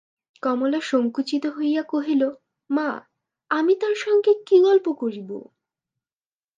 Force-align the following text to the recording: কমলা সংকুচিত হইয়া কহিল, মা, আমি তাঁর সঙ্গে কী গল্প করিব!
কমলা 0.43 0.79
সংকুচিত 0.83 1.43
হইয়া 1.47 1.83
কহিল, 1.83 2.21
মা, 2.69 2.89
আমি 3.51 3.73
তাঁর 3.75 3.95
সঙ্গে 3.95 4.31
কী 4.47 4.57
গল্প 4.61 4.85
করিব! 4.93 5.29